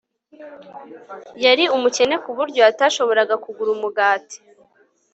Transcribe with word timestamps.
Yari 1.45 1.63
umukene 1.75 2.15
ku 2.23 2.29
buryo 2.37 2.61
atashoboraga 2.71 3.35
kugura 3.43 3.69
umugati 3.77 4.37